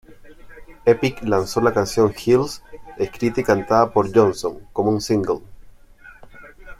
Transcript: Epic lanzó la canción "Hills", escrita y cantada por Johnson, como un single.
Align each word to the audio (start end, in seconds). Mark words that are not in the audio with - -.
Epic 0.85 1.21
lanzó 1.21 1.61
la 1.61 1.75
canción 1.75 2.11
"Hills", 2.25 2.63
escrita 2.97 3.41
y 3.41 3.43
cantada 3.43 3.93
por 3.93 4.11
Johnson, 4.11 4.57
como 4.73 4.89
un 4.89 4.99
single. 4.99 5.41